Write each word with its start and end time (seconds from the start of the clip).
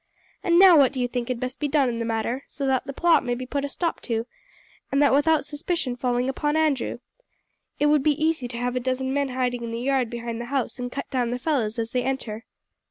And 0.43 0.57
now 0.57 0.75
what 0.75 0.93
do 0.93 0.99
you 0.99 1.07
think 1.07 1.27
had 1.27 1.39
best 1.39 1.59
be 1.59 1.67
done 1.67 1.87
in 1.87 1.99
the 1.99 2.05
matter, 2.05 2.43
so 2.47 2.65
that 2.65 2.85
the 2.87 2.91
plot 2.91 3.23
may 3.23 3.35
be 3.35 3.45
put 3.45 3.63
a 3.63 3.69
stop 3.69 4.01
to, 4.01 4.25
and 4.91 4.99
that 4.99 5.13
without 5.13 5.45
suspicion 5.45 5.95
falling 5.95 6.27
upon 6.27 6.57
Andrew? 6.57 6.97
It 7.77 7.85
would 7.85 8.01
be 8.01 8.19
easy 8.19 8.47
to 8.47 8.57
have 8.57 8.75
a 8.75 8.79
dozen 8.79 9.13
men 9.13 9.29
hiding 9.29 9.61
in 9.63 9.69
the 9.69 9.79
yard 9.79 10.09
behind 10.09 10.41
the 10.41 10.45
house 10.45 10.79
and 10.79 10.91
cut 10.91 11.07
down 11.11 11.29
the 11.29 11.37
fellows 11.37 11.77
as 11.77 11.91
they 11.91 12.01
enter." 12.01 12.45